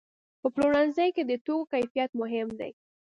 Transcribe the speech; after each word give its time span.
په 0.41 0.47
پلورنځي 0.53 1.07
کې 1.15 1.23
د 1.25 1.31
توکو 1.45 1.69
کیفیت 1.71 2.11
مهم 2.21 2.47
دی. 2.59 2.71